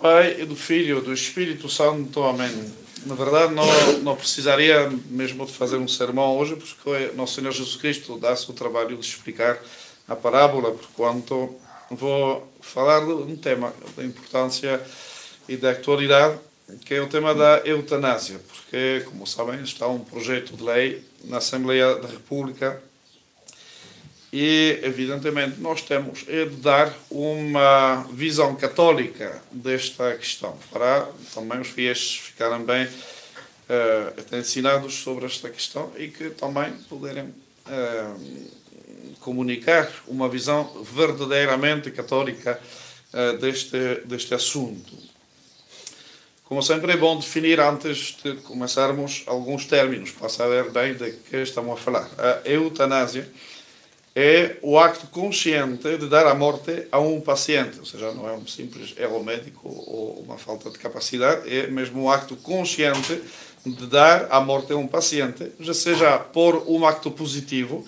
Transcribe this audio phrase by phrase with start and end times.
[0.00, 2.22] Pai e do Filho e do Espírito Santo.
[2.22, 2.50] Amém.
[3.04, 3.66] Na verdade, não,
[4.02, 8.54] não precisaria mesmo de fazer um sermão hoje, porque nosso Senhor Jesus Cristo dá-se o
[8.54, 9.58] trabalho de explicar
[10.08, 11.54] a parábola, porquanto
[11.90, 14.80] vou falar de um tema da importância
[15.46, 16.38] e da atualidade,
[16.86, 21.38] que é o tema da eutanásia, porque, como sabem, está um projeto de lei na
[21.38, 22.82] Assembleia da República
[24.32, 31.68] e, evidentemente, nós temos é de dar uma visão católica desta questão, para também os
[31.68, 38.50] fiéis ficarem bem uh, ensinados sobre esta questão e que também poderem uh,
[39.18, 42.60] comunicar uma visão verdadeiramente católica
[43.12, 45.10] uh, deste, deste assunto.
[46.44, 51.36] Como sempre, é bom definir, antes de começarmos, alguns términos, para saber bem de que
[51.36, 52.10] estamos a falar.
[52.18, 53.28] A eutanásia
[54.14, 58.32] é o acto consciente de dar a morte a um paciente, ou seja, não é
[58.32, 63.22] um simples erro médico ou uma falta de capacidade, é mesmo um acto consciente
[63.64, 67.86] de dar a morte a um paciente, já seja por um acto positivo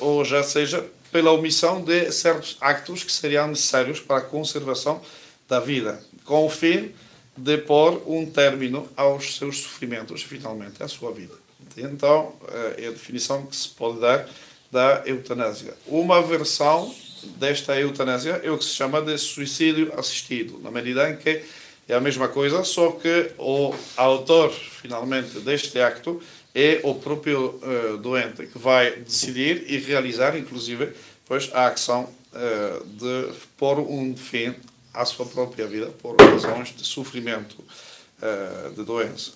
[0.00, 5.00] ou já seja pela omissão de certos actos que seriam necessários para a conservação
[5.46, 6.92] da vida, com o fim
[7.36, 11.34] de pôr um término aos seus sofrimentos, finalmente, à sua vida.
[11.76, 14.28] Então, eh, é a definição que se pode dar
[14.72, 15.74] da eutanásia.
[15.86, 16.92] Uma versão
[17.36, 21.42] desta eutanásia é o que se chama de suicídio assistido, na medida em que
[21.86, 26.22] é a mesma coisa, só que o autor, finalmente, deste acto
[26.54, 30.92] é o próprio uh, doente que vai decidir e realizar, inclusive,
[31.26, 34.54] pois, a ação uh, de pôr um fim
[34.94, 39.32] à sua própria vida por razões de sofrimento uh, de doença.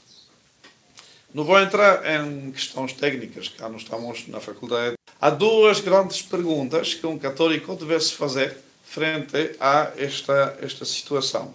[1.34, 6.94] Não vou entrar em questões técnicas, cá não estamos na faculdade Há duas grandes perguntas
[6.94, 11.54] que um católico devesse fazer frente a esta, esta situação.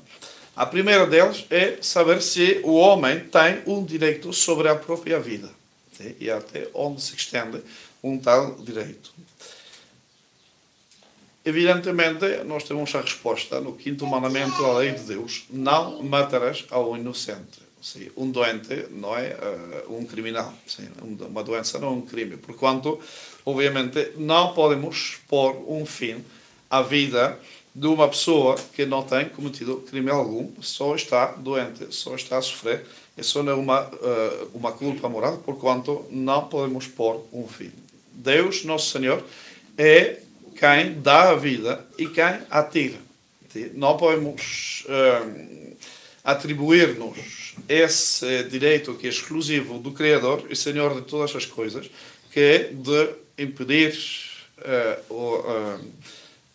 [0.55, 5.49] A primeira delas é saber se o homem tem um direito sobre a própria vida
[5.93, 6.15] sim?
[6.19, 7.61] e até onde se estende
[8.03, 9.13] um tal direito.
[11.43, 16.95] Evidentemente, nós temos a resposta no quinto mandamento da lei de Deus: não matarás ao
[16.95, 17.70] inocente.
[17.81, 19.35] Sim, um doente não é
[19.87, 20.53] uh, um criminal.
[20.67, 22.37] Sim, uma doença não é um crime.
[22.37, 22.99] Porquanto,
[23.43, 26.23] obviamente, não podemos pôr um fim
[26.69, 27.39] à vida
[27.73, 32.41] de uma pessoa que não tem cometido crime algum, só está doente, só está a
[32.41, 32.85] sofrer.
[33.17, 37.71] Isso não é uma, uh, uma culpa moral, porquanto não podemos pôr um fim.
[38.13, 39.23] Deus, nosso Senhor,
[39.77, 40.19] é
[40.55, 42.99] quem dá a vida e quem a tira.
[43.73, 45.75] Não podemos uh,
[46.23, 51.89] atribuir-nos esse direito que é exclusivo do Criador e Senhor de todas as coisas,
[52.31, 53.97] que é de impedir
[54.59, 55.79] uh,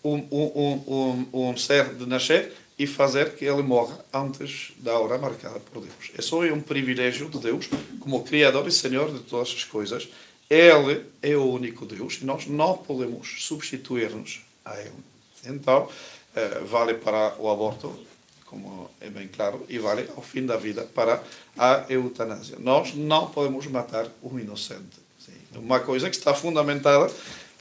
[0.04, 5.18] um, um, um, um, ser de nascer e fazer que ele morra antes da hora
[5.18, 6.12] marcada por Deus.
[6.16, 7.68] É só um privilégio de Deus,
[8.00, 10.08] como Criador e Senhor de todas as coisas.
[10.48, 14.92] Ele é o único Deus e nós não podemos substituir-nos a Ele.
[15.44, 17.98] Então, uh, vale para o aborto,
[18.46, 21.22] como é bem claro, e vale ao fim da vida para
[21.58, 22.56] a eutanásia.
[22.58, 24.98] Nós não podemos matar um inocente.
[25.18, 25.32] Sim.
[25.56, 27.12] Uma coisa que está fundamentada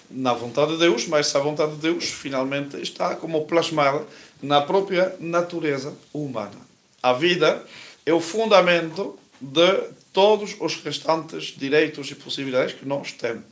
[0.09, 4.05] na vontade de Deus, mas a vontade de Deus finalmente está como plasmada
[4.41, 6.59] na própria natureza humana.
[7.01, 7.65] A vida
[8.05, 13.43] é o fundamento de todos os restantes direitos e possibilidades que nós temos.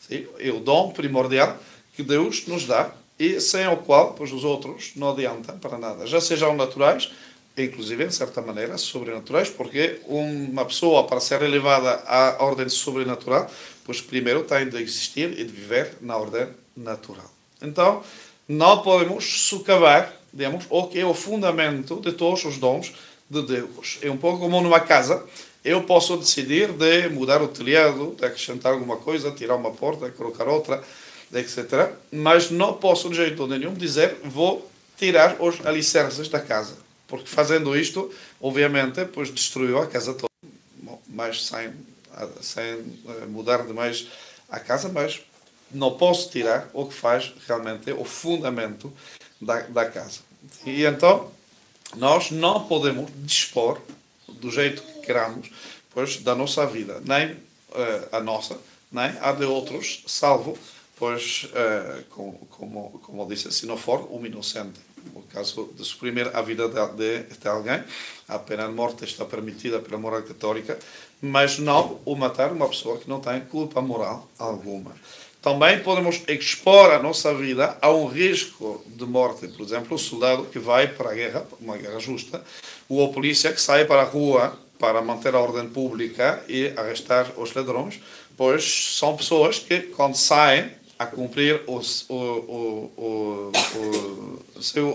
[0.00, 0.26] Sim?
[0.38, 1.58] É o dom primordial
[1.94, 6.06] que Deus nos dá e sem o qual, pois os outros não adiantam para nada,
[6.06, 7.10] já sejam naturais,
[7.56, 13.50] inclusive, em certa maneira, sobrenaturais, porque uma pessoa, para ser elevada à ordem sobrenatural,
[13.84, 17.28] pois primeiro tem de existir e de viver na ordem natural.
[17.60, 18.02] Então,
[18.48, 22.94] não podemos socavar, digamos, o que é o fundamento de todos os dons
[23.28, 23.98] de Deus.
[24.02, 25.24] É um pouco como numa casa,
[25.64, 30.46] eu posso decidir de mudar o telhado, de acrescentar alguma coisa, tirar uma porta, colocar
[30.48, 30.82] outra,
[31.32, 31.92] etc.
[32.10, 36.76] Mas não posso de jeito nenhum dizer vou tirar os alicerces da casa,
[37.06, 41.72] porque fazendo isto, obviamente, pois destruiu a casa toda, mas sem,
[42.40, 44.08] sem eh, mudar demais
[44.48, 45.22] a casa, mas
[45.70, 48.92] não posso tirar o que faz realmente o fundamento
[49.40, 50.20] da, da casa.
[50.64, 51.30] E então,
[51.96, 53.80] nós não podemos dispor
[54.28, 55.50] do jeito que queramos,
[55.90, 57.38] pois, da nossa vida, nem uh,
[58.12, 58.58] a nossa,
[58.90, 60.58] nem a de outros, salvo
[60.98, 64.80] pois, uh, como, como, como disse, se não for um inocente.
[65.14, 67.82] No caso de suprimir a vida de, de alguém,
[68.26, 70.78] a pena de morte está permitida pela moral católica,
[71.22, 74.94] mas não o matar uma pessoa que não tem culpa moral alguma.
[75.40, 79.46] também podemos expor a nossa vida a um risco de morte.
[79.48, 82.42] Por exemplo, o soldado que vai para a guerra, uma guerra justa,
[82.88, 87.32] ou a polícia que sai para a rua para manter a ordem pública e arrestar
[87.36, 88.00] os ladrões,
[88.36, 93.52] pois são pessoas que, quando saem a cumprir o, o, o,
[94.56, 94.88] o, seu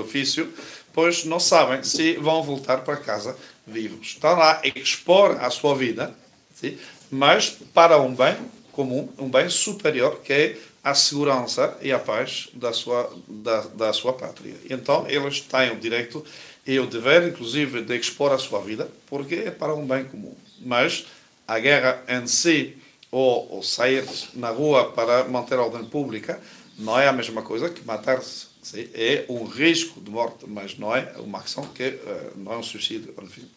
[0.00, 0.52] ofício,
[0.92, 4.08] pois não sabem se vão voltar para casa vivos.
[4.08, 6.14] Estão lá a expor a sua vida,
[6.54, 6.76] sim?
[7.10, 8.36] mas para um bem
[8.72, 13.92] comum, um bem superior, que é a segurança e a paz da sua, da, da
[13.92, 14.54] sua pátria.
[14.68, 16.24] Então, eles têm o direito
[16.66, 20.34] e o dever, inclusive, de expor a sua vida, porque é para um bem comum.
[20.60, 21.06] Mas
[21.46, 22.76] a guerra em si,
[23.14, 26.40] ou, ou sair na rua para manter a ordem pública,
[26.76, 28.48] não é a mesma coisa que matar-se.
[28.92, 32.62] É um risco de morte, mas não é uma ação que uh, não é um
[32.62, 33.14] suicídio.
[33.22, 33.48] Enfim.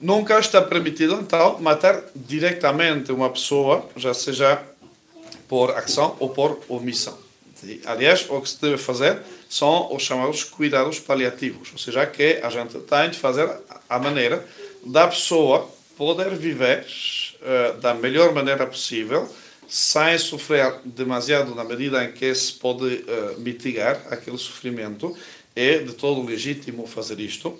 [0.00, 4.62] Nunca está permitido, então, matar diretamente uma pessoa, já seja
[5.46, 7.18] por ação ou por omissão.
[7.84, 9.20] Aliás, o que se deve fazer
[9.50, 13.50] são os chamados cuidados paliativos, ou seja, que a gente tem de fazer
[13.86, 14.46] a maneira
[14.86, 19.28] da pessoa poder viver uh, da melhor maneira possível,
[19.68, 25.14] sem sofrer demasiado na medida em que se pode uh, mitigar aquele sofrimento.
[25.56, 27.58] É de todo legítimo fazer isto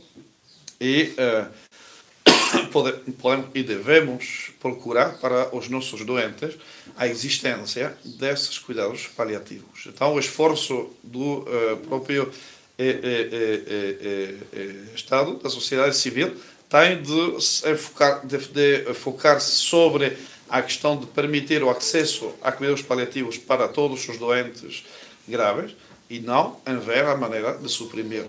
[0.81, 2.69] e uh,
[3.13, 6.55] podemos e devemos procurar para os nossos doentes
[6.97, 9.87] a existência desses cuidados paliativos.
[9.87, 11.45] Então, o esforço do
[11.89, 12.33] próprio
[12.81, 16.33] eh, eh, eh, Estado, da sociedade civil,
[16.69, 20.17] tem de, focar, de, de focar sobre
[20.49, 24.85] a questão de permitir o acesso a cuidados paliativos para todos os doentes
[25.27, 25.75] graves
[26.09, 28.25] e não em ver a maneira de suprimir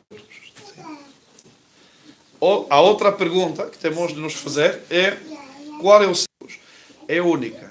[2.69, 5.18] a outra pergunta que temos de nos fazer é
[5.81, 6.59] qual é o Deus?
[7.07, 7.69] É única.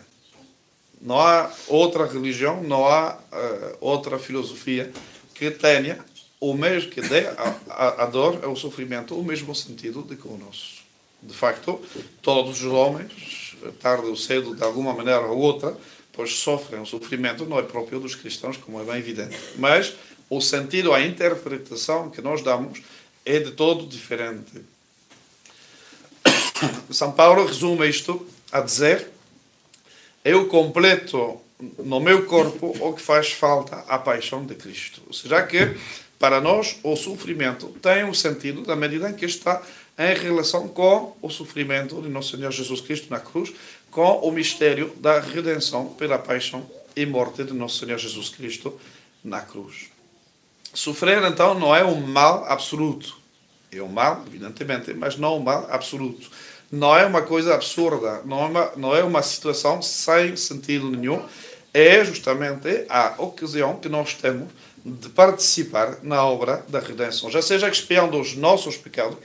[1.00, 4.92] Não há outra religião, não há uh, outra filosofia
[5.34, 6.04] que tenha
[6.40, 10.26] o mesmo que dê a, a, a dor, ao sofrimento, o mesmo sentido de que
[10.26, 10.78] o nosso.
[11.22, 11.80] De facto,
[12.22, 15.76] todos os homens, tarde ou cedo, de alguma maneira ou outra,
[16.12, 19.36] pois sofrem o sofrimento, não é próprio dos cristãos, como é bem evidente.
[19.56, 19.94] Mas
[20.30, 22.82] o sentido, a interpretação que nós damos
[23.24, 24.62] é de todo diferente.
[26.90, 29.08] São Paulo resume isto a dizer:
[30.24, 31.40] Eu completo
[31.78, 35.02] no meu corpo o que faz falta à paixão de Cristo.
[35.06, 35.76] Ou seja, que
[36.18, 39.62] para nós o sofrimento tem um sentido na medida em que está
[39.98, 43.52] em relação com o sofrimento de nosso Senhor Jesus Cristo na cruz,
[43.90, 48.78] com o mistério da redenção pela paixão e morte de nosso Senhor Jesus Cristo
[49.24, 49.90] na cruz.
[50.72, 53.16] Sofrer, então, não é um mal absoluto.
[53.72, 56.30] É um mal, evidentemente, mas não um mal absoluto.
[56.70, 61.24] Não é uma coisa absurda, não é uma, não é uma situação sem sentido nenhum.
[61.72, 64.48] É justamente a ocasião que nós temos
[64.90, 69.18] de participar na obra da redenção, já seja expiando os nossos pecados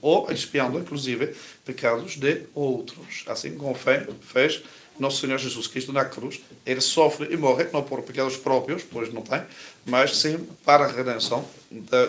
[0.00, 1.34] ou expiando, inclusive,
[1.64, 3.24] pecados de outros.
[3.26, 4.62] Assim como fez
[4.98, 9.12] nosso Senhor Jesus Cristo na cruz, ele sofre e morre, não por pecados próprios, pois
[9.12, 9.42] não tem,
[9.84, 11.44] mas sim para a redenção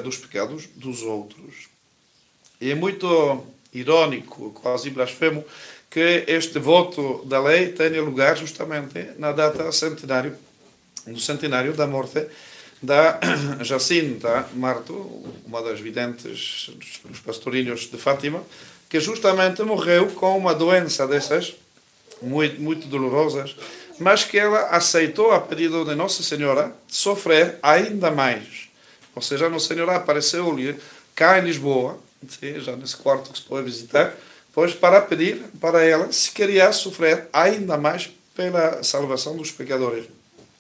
[0.04, 1.68] dos pecados dos outros.
[2.60, 5.44] E é muito irónico, quase blasfemo,
[5.90, 10.36] que este voto da lei tenha lugar justamente na data centenário,
[11.08, 12.28] no centenário da morte
[12.82, 13.20] da
[13.62, 14.94] Jacinta Marto,
[15.46, 16.70] uma das videntes
[17.06, 18.44] dos pastorinhos de Fátima,
[18.90, 21.56] que justamente morreu com uma doença dessas
[22.22, 23.56] muito, muito dolorosas,
[24.00, 28.70] mas que ela aceitou a pedido de Nossa Senhora sofrer ainda mais.
[29.16, 30.76] Ou seja, Nossa Senhora apareceu-lhe
[31.16, 32.00] cá em Lisboa,
[32.58, 34.14] já nesse quarto que se pode visitar,
[34.54, 40.06] pois para pedir para ela se queria sofrer ainda mais pela salvação dos pecadores.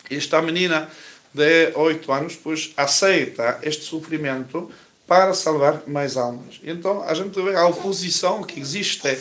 [0.10, 0.90] Esta menina
[1.36, 4.72] de oito anos, pois aceita este sofrimento
[5.06, 6.60] para salvar mais almas.
[6.64, 9.18] Então a gente vê a oposição que existe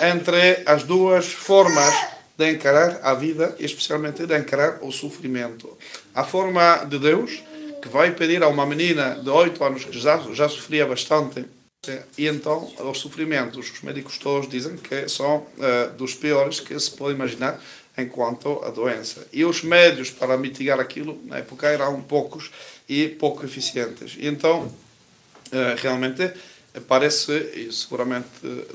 [0.00, 1.92] entre as duas formas
[2.38, 5.76] de encarar a vida, especialmente de encarar o sofrimento.
[6.14, 7.42] A forma de Deus,
[7.82, 11.44] que vai pedir a uma menina de oito anos que já, já sofria bastante,
[12.16, 16.90] e então os sofrimentos, os médicos todos dizem que são uh, dos piores que se
[16.90, 17.60] pode imaginar
[17.98, 19.26] enquanto a doença.
[19.32, 22.50] E os médios para mitigar aquilo, na época, eram poucos
[22.88, 24.16] e pouco eficientes.
[24.18, 24.70] E então
[25.50, 26.32] eh, realmente
[26.86, 28.28] parece, e seguramente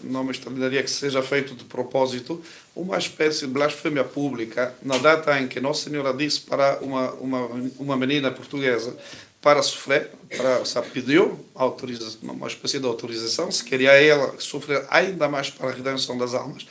[0.04, 2.42] não me extraordinaria que seja feito de propósito,
[2.76, 7.48] uma espécie de blasfémia pública na data em que Nossa Senhora disse para uma, uma,
[7.78, 8.98] uma menina portuguesa
[9.42, 15.28] para sofrer, para, sabe, pediu autorização, uma espécie de autorização, se queria ela sofrer ainda
[15.28, 16.68] mais para a redenção das almas.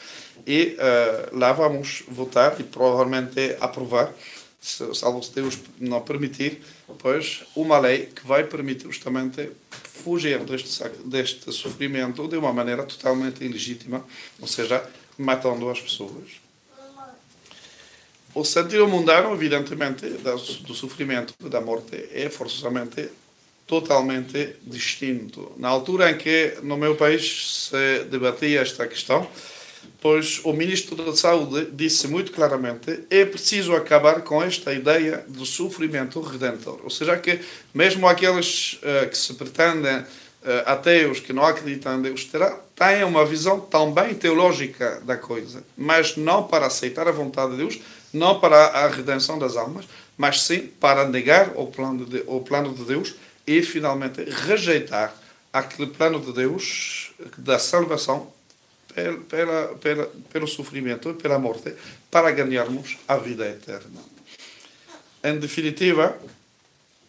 [0.47, 4.15] E uh, lá vamos votar e provavelmente aprovar,
[4.61, 6.63] se, salvo se Deus não permitir,
[6.99, 13.45] pois uma lei que vai permitir justamente fugir deste, deste sofrimento de uma maneira totalmente
[13.45, 14.05] ilegítima,
[14.41, 14.83] ou seja,
[15.19, 16.41] matando as pessoas.
[18.33, 23.09] O sentido mundano, evidentemente, do sofrimento, da morte, é forçosamente
[23.67, 25.53] totalmente distinto.
[25.57, 29.29] Na altura em que no meu país se debatia esta questão,
[30.01, 35.45] pois o ministro da Saúde disse muito claramente é preciso acabar com esta ideia do
[35.45, 36.81] sofrimento redentor.
[36.85, 37.41] Ou seja, que
[37.75, 40.05] mesmo aqueles uh, que se pretendem uh,
[40.67, 46.17] ateus, que não acreditam em Deus, terá, têm uma visão também teológica da coisa, mas
[46.17, 47.81] não para aceitar a vontade de Deus,
[48.13, 49.87] não para a redenção das almas,
[50.17, 53.15] mas sim para negar o plano de, o plano de Deus
[53.47, 55.15] e finalmente rejeitar
[55.53, 58.33] aquele plano de Deus da salvação
[59.29, 61.75] pela, pela, pelo sofrimento pela morte
[62.11, 64.01] para ganharmos a vida eterna.
[65.23, 66.19] Em definitiva,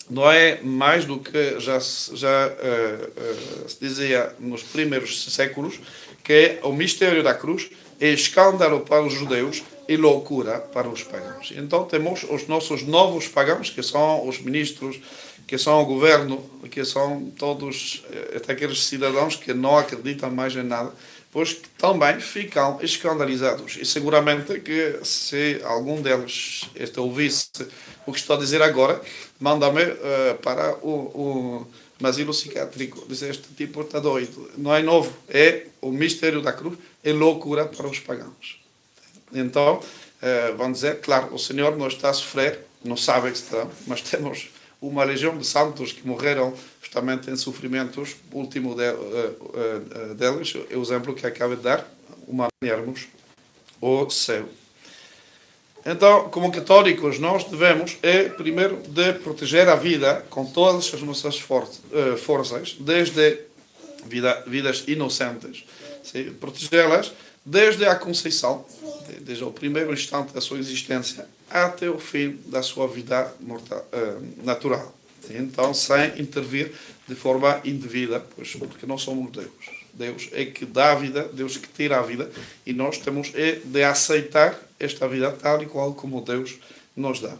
[0.10, 5.79] não é mais do que já, já uh, uh, se dizia nos primeiros séculos,
[6.24, 11.54] que o mistério da cruz é escândalo para os judeus e loucura para os pagãos.
[11.56, 15.00] Então temos os nossos novos pagãos, que são os ministros,
[15.48, 20.56] que são o governo, que são todos eh, até aqueles cidadãos que não acreditam mais
[20.56, 20.94] em nada,
[21.32, 23.78] pois que também ficam escandalizados.
[23.78, 27.50] E seguramente que se algum deles este, ouvisse
[28.06, 29.02] o que estou a dizer agora,
[29.40, 31.68] manda-me uh, para o,
[32.02, 33.06] o asilo psiquiátrico.
[33.08, 34.52] Diz, este tipo está doido.
[34.58, 35.12] Não é novo.
[35.28, 38.61] É o mistério da cruz, é loucura para os pagãos.
[39.34, 43.68] Então, uh, vão dizer, claro, o Senhor não está a sofrer, não sabe que está,
[43.88, 44.50] mas temos
[44.82, 48.16] uma legião de santos que morreram justamente em sofrimentos.
[48.32, 51.88] O último de, uh, uh, deles é o exemplo que acaba de dar,
[52.28, 53.08] uma ganharmos
[53.80, 54.48] o céu.
[55.84, 61.40] Então, como católicos, nós devemos, é, primeiro, de proteger a vida com todas as nossas
[61.40, 61.68] for
[62.20, 63.40] forças, desde
[64.06, 65.66] vida, vidas inocentes,
[66.40, 67.12] protegê-las
[67.46, 68.66] desde a conceição,
[69.22, 74.46] desde o primeiro instante da sua existência, até o fim da sua vida mortal, uh,
[74.46, 74.96] natural.
[75.30, 76.72] Então, sem intervir
[77.08, 79.52] de forma indevida, pois, porque nós somos Deus.
[79.94, 82.32] Deus é que dá a vida, Deus que tira a vida,
[82.66, 86.58] e nós temos é de aceitar esta vida tal e qual como Deus
[86.96, 87.36] nos dá.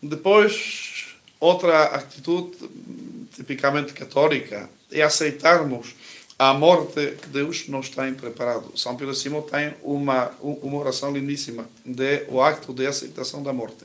[0.00, 2.56] Depois, outra atitude
[3.34, 5.94] tipicamente católica é aceitarmos
[6.38, 8.70] a morte que Deus nos tem preparado.
[8.78, 13.84] São Pedro Simão tem uma, uma oração lindíssima de o acto de aceitação da morte.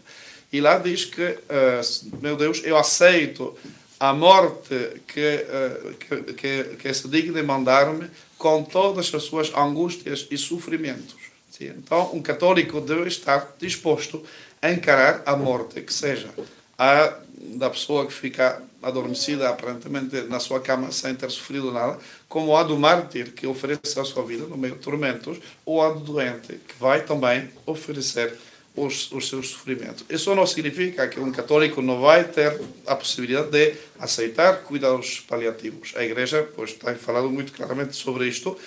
[0.51, 3.57] E lá diz que, uh, meu Deus, eu aceito
[3.99, 8.07] a morte que, uh, que, que, que se digna mandar-me
[8.37, 11.15] com todas as suas angústias e sofrimentos.
[11.49, 11.73] Sim?
[11.77, 14.23] Então, um católico deve estar disposto
[14.61, 16.29] a encarar a morte, que seja
[16.77, 21.97] a da pessoa que fica adormecida aparentemente na sua cama sem ter sofrido nada,
[22.33, 25.91] como a do mártir que oferece a sua vida no meio de tormentos, ou a
[25.91, 28.33] do doente que vai também oferecer
[28.75, 30.03] os, os seus sofrimentos.
[30.09, 35.93] Isso não significa que um católico não vai ter a possibilidade de aceitar cuidados paliativos.
[35.95, 38.57] A Igreja pois, tem falado muito claramente sobre isto.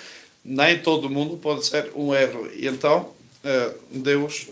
[0.45, 2.49] Nem todo mundo pode ser um erro.
[2.53, 3.11] E então,
[3.43, 4.47] eh, Deus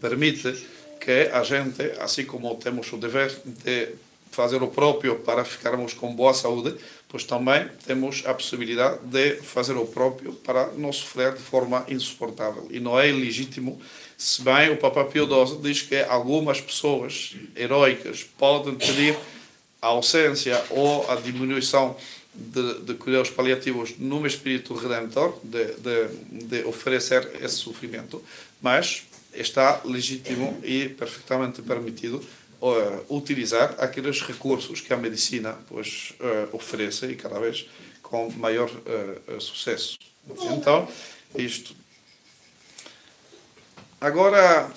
[0.00, 0.54] permite
[1.00, 3.88] que a gente, assim como temos o dever de
[4.30, 6.76] fazer o próprio para ficarmos com boa saúde,
[7.08, 12.66] pois também temos a possibilidade de fazer o próprio para não sofrer de forma insuportável.
[12.70, 13.80] E não é ilegítimo,
[14.16, 19.16] se bem o Papa Pio XII diz que algumas pessoas heroicas podem pedir
[19.80, 21.96] a ausência ou a diminuição
[22.34, 28.22] de, de cuidados paliativos num espírito redentor, de, de, de oferecer esse sofrimento,
[28.60, 32.22] mas está legítimo e perfeitamente permitido
[33.08, 37.68] utilizar aqueles recursos que a medicina pois, uh, oferece e cada vez
[38.02, 39.98] com maior uh, sucesso.
[40.50, 40.88] Então,
[41.36, 41.74] isto.
[44.00, 44.70] Agora,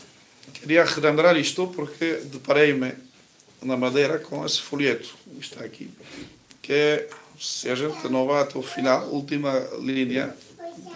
[0.54, 2.94] queria relembrar isto porque deparei-me
[3.62, 5.92] na Madeira com esse folheto, está aqui,
[6.62, 7.08] que
[7.40, 10.36] se a gente não vai até o final, última linha,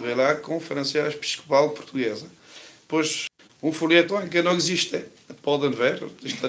[0.00, 2.26] vê lá, Conferência Episcopal Portuguesa.
[2.88, 3.26] Pois
[3.62, 5.04] um folheto que não existe.
[5.42, 6.48] Podem ver, está,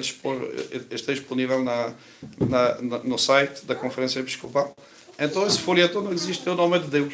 [0.91, 1.93] está disponível na,
[2.39, 4.75] na, no site da Conferência Episcopal.
[5.17, 7.13] Então, esse folheto não existe, é o nome de Deus.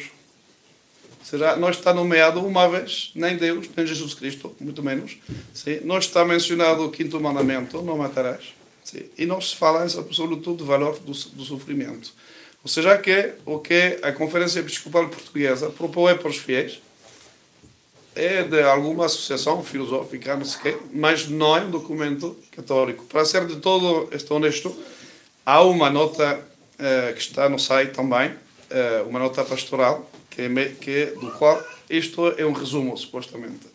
[1.22, 5.16] Será, não está nomeado uma vez, nem Deus, nem Jesus Cristo, muito menos.
[5.54, 8.52] Sim, não está mencionado o quinto mandamento, não matarás.
[8.82, 9.04] Sim.
[9.16, 12.12] E não se fala, em absoluto, do valor do, do sofrimento.
[12.62, 16.80] Ou seja, que o que a Conferência Episcopal Portuguesa propõe para os fiéis
[18.14, 23.04] é de alguma associação filosófica, não sei quê, mas não é um documento católico.
[23.04, 24.74] Para ser de todo este honesto,
[25.44, 30.64] há uma nota uh, que está no site também, uh, uma nota pastoral, que, é,
[30.80, 33.72] que do qual isto é um resumo, supostamente.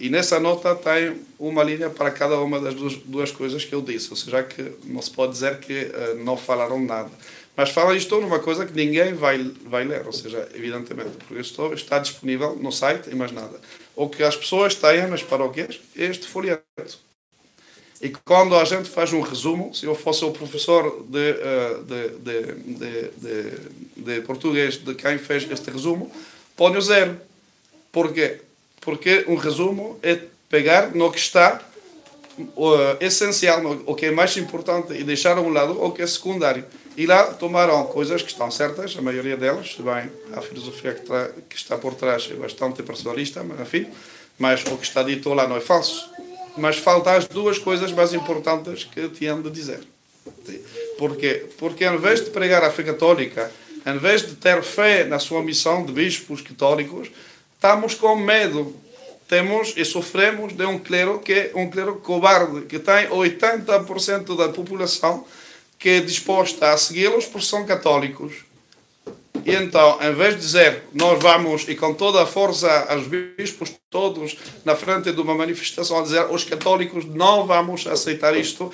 [0.00, 3.82] E nessa nota tem uma linha para cada uma das duas, duas coisas que eu
[3.82, 7.10] disse, ou seja, que não se pode dizer que uh, não falaram nada.
[7.54, 11.74] Mas fala isto numa coisa que ninguém vai, vai ler, ou seja, evidentemente, porque isto
[11.74, 13.60] está disponível no site e mais nada.
[13.94, 16.64] O que as pessoas têm nas paróquias é este folheto.
[18.00, 22.08] E quando a gente faz um resumo, se eu fosse o professor de, eh, de,
[22.18, 26.10] de, de, de português de quem fez este resumo,
[26.56, 27.20] põe o zero.
[27.92, 28.40] Porquê?
[28.80, 30.18] Porque um resumo é
[30.48, 31.60] pegar no que está
[32.56, 36.06] o essencial, o que é mais importante e deixar a um lado o que é
[36.06, 36.64] secundário.
[36.96, 41.56] E lá tomaram coisas que estão certas, a maioria delas, bem, a filosofia que, que
[41.56, 43.86] está por trás é bastante personalista, mas enfim,
[44.38, 46.10] mas o que está dito lá não é falso.
[46.56, 49.80] Mas faltam as duas coisas mais importantes que tinham de dizer.
[50.98, 51.46] Porquê?
[51.58, 53.50] Porque em vez de pregar a fé católica,
[53.86, 57.10] em vez de ter fé na sua missão de bispos católicos,
[57.60, 58.74] estamos com medo.
[59.28, 64.48] Temos e sofremos de um clero que é um clero cobarde, que tem 80% da
[64.48, 65.26] população
[65.78, 68.32] que é disposta a segui-los porque são católicos.
[69.44, 73.72] E então, em vez de dizer, nós vamos, e com toda a força, os bispos
[73.88, 78.72] todos na frente de uma manifestação, a dizer, os católicos não vamos aceitar isto, uh,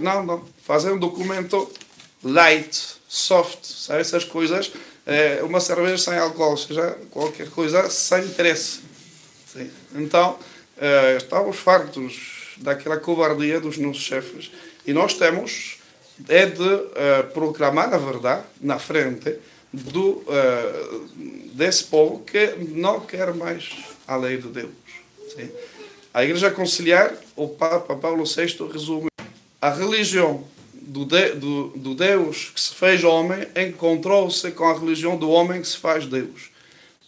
[0.00, 1.70] não, não, fazer um documento
[2.22, 4.70] light, soft, sabe, essas coisas,
[5.44, 8.80] uma cerveja sem álcool, seja, qualquer coisa sem interesse.
[9.52, 9.70] Sim.
[9.94, 10.38] Então,
[10.76, 14.50] uh, estamos fartos daquela covardia dos nossos chefes,
[14.86, 15.78] e nós temos
[16.28, 19.38] é de uh, proclamar a verdade na frente
[19.72, 20.22] do,
[21.54, 23.70] desse povo que não quer mais
[24.06, 24.70] a lei de Deus.
[25.34, 25.50] Sim?
[26.12, 29.08] A Igreja Conciliar, o Papa Paulo VI resume
[29.58, 30.44] a religião
[30.86, 35.60] do, de, do, do Deus que se fez homem encontrou-se com a religião do homem
[35.60, 36.50] que se faz Deus.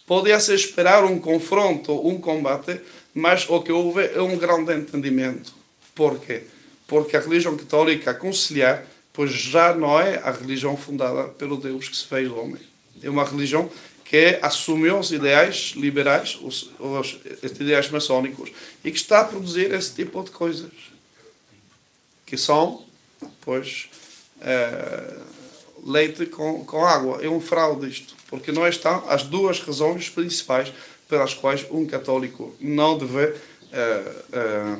[0.05, 2.79] Podia-se esperar um confronto, um combate,
[3.13, 5.53] mas o que houve é um grande entendimento.
[5.93, 6.43] Por quê?
[6.87, 8.85] Porque a religião católica conciliar
[9.15, 12.61] pois já não é a religião fundada pelo Deus que se fez homem.
[13.01, 13.71] É uma religião
[14.03, 18.51] que assumiu os ideais liberais, os, os, os ideais maçónicos,
[18.83, 20.71] e que está a produzir esse tipo de coisas.
[22.25, 22.85] Que são,
[23.45, 23.87] pois,
[24.41, 25.13] é,
[25.85, 27.19] leite com, com água.
[27.21, 30.73] É um fraude isto, porque não estão as duas razões principais
[31.07, 33.35] pelas quais um católico não deve
[33.71, 34.01] é,
[34.33, 34.77] é,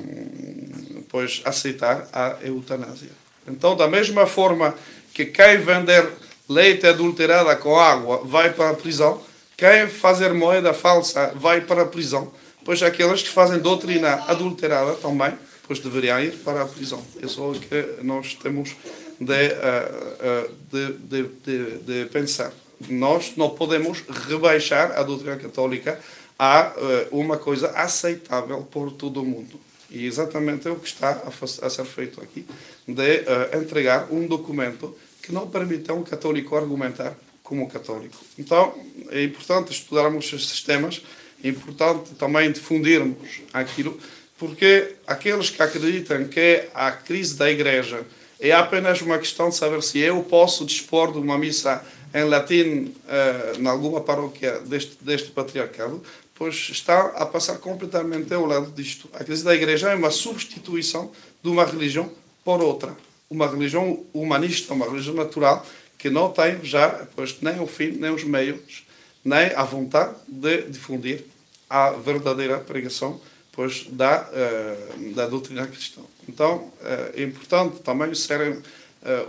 [1.10, 3.12] pois, aceitar a eutanásia.
[3.48, 4.74] Então, da mesma forma
[5.14, 6.10] que quem vender
[6.48, 9.22] leite adulterado com água vai para a prisão,
[9.58, 12.32] quem fazer moeda falsa vai para a prisão,
[12.64, 15.34] pois aqueles que fazem doutrina adulterada também,
[15.68, 17.04] pois deveriam ir para a prisão.
[17.22, 18.76] É só o que nós temos
[19.20, 22.54] de, uh, uh, de, de, de, de pensar.
[22.90, 26.00] Nós não podemos rebaixar a doutrina católica
[26.38, 26.74] a
[27.12, 29.60] uh, uma coisa aceitável por todo o mundo.
[29.90, 31.24] E exatamente é o que está
[31.62, 32.46] a, ser feito aqui,
[32.88, 33.24] de
[33.58, 38.18] entregar um documento que não permite a um católico argumentar como católico.
[38.38, 38.74] Então,
[39.10, 41.02] é importante estudarmos estes temas,
[41.44, 43.98] é importante também difundirmos aquilo,
[44.38, 48.06] porque aqueles que acreditam que a crise da Igreja
[48.40, 52.94] é apenas uma questão de saber se eu posso dispor de uma missa em latim
[53.08, 56.02] uh, em alguma paróquia deste, deste patriarcado,
[56.34, 59.10] pois está a passar completamente ao lado disto.
[59.14, 62.12] A crise da igreja é uma substituição de uma religião
[62.44, 62.96] por outra.
[63.30, 65.66] Uma religião humanista, uma religião natural,
[65.98, 68.86] que não tem já pois, nem o fim, nem os meios,
[69.24, 71.26] nem a vontade de difundir
[71.70, 73.20] a verdadeira pregação
[73.56, 76.02] pois, da, uh, da doutrina cristã.
[76.28, 76.74] Então, uh,
[77.14, 78.62] é importante também serem uh,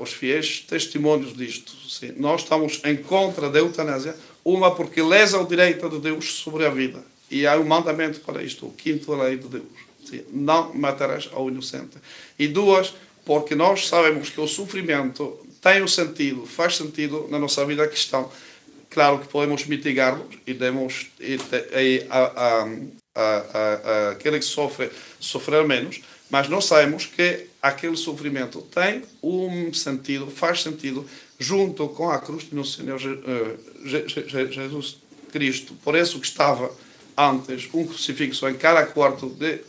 [0.00, 1.72] os fiéis testemunhos disto.
[1.88, 6.66] Sim, nós estamos em contra da eutanásia, uma porque lesa o direito de Deus sobre
[6.66, 7.02] a vida.
[7.30, 9.64] E há um mandamento para isto, o quinto lei de Deus.
[10.04, 11.96] Sim, não matarás ao inocente.
[12.38, 17.64] E duas, porque nós sabemos que o sofrimento tem um sentido, faz sentido na nossa
[17.64, 18.24] vida cristã.
[18.88, 21.36] Claro que podemos mitigá-lo e demos e,
[21.74, 22.68] e, a, a,
[24.12, 26.00] aquele que sofre sofrer menos,
[26.30, 31.06] mas nós sabemos que aquele sofrimento tem um sentido, faz sentido
[31.38, 34.04] junto com a cruz do Senhor eh,
[34.50, 34.98] Jesus
[35.30, 35.74] Cristo.
[35.84, 36.70] Por isso que estava
[37.16, 39.60] antes um crucifixo em cada quarto de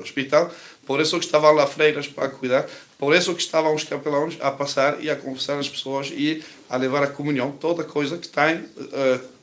[0.00, 0.50] hospital,
[0.86, 4.50] por isso que estavam lá freiras para cuidar, por isso que estavam os capelães a
[4.50, 8.56] passar e a conversar as pessoas e a levar a comunhão, toda coisa que tem
[8.56, 9.39] uh,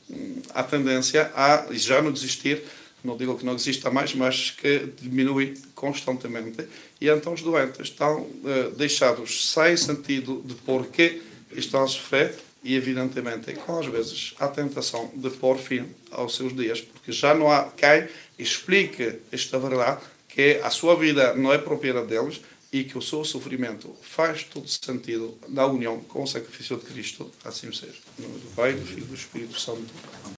[0.54, 2.62] a tendência a já não desistir,
[3.04, 6.66] não digo que não exista mais, mas que diminui constantemente.
[7.00, 12.74] E então os doentes estão uh, deixados sem sentido de porquê estão a sofrer e,
[12.74, 17.50] evidentemente, com às vezes a tentação de pôr fim aos seus dias, porque já não
[17.50, 22.40] há quem explique esta verdade, que a sua vida não é propriedade deles
[22.72, 27.30] e que o seu sofrimento faz todo sentido na união com o sacrifício de Cristo,
[27.44, 27.98] assim seja.
[28.18, 30.37] Em nome do Pai, do Filho e do Espírito Santo.